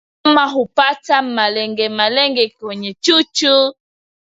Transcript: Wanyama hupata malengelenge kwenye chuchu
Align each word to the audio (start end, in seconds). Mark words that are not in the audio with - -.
Wanyama 0.23 0.45
hupata 0.49 1.21
malengelenge 1.21 2.49
kwenye 2.49 2.93
chuchu 2.93 3.75